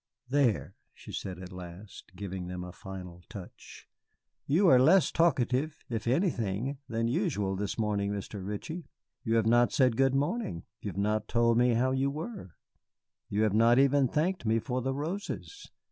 "There," 0.29 0.73
she 0.95 1.11
said 1.11 1.37
at 1.37 1.51
last, 1.51 2.15
giving 2.15 2.47
them 2.47 2.63
a 2.63 2.71
final 2.71 3.21
touch. 3.29 3.87
"You 4.47 4.67
are 4.67 4.79
less 4.79 5.11
talkative, 5.11 5.85
if 5.91 6.07
anything, 6.07 6.79
than 6.89 7.07
usual 7.07 7.55
this 7.55 7.77
morning, 7.77 8.11
Mr. 8.11 8.43
Ritchie. 8.43 8.87
You 9.23 9.35
have 9.35 9.45
not 9.45 9.71
said 9.71 9.95
good 9.95 10.15
morning, 10.15 10.63
you 10.81 10.89
have 10.89 10.97
not 10.97 11.27
told 11.27 11.59
me 11.59 11.75
how 11.75 11.91
you 11.91 12.09
were 12.09 12.55
you 13.29 13.43
have 13.43 13.53
not 13.53 13.77
even 13.77 14.07
thanked 14.07 14.43
me 14.43 14.57
for 14.57 14.81
the 14.81 14.95
roses. 14.95 15.69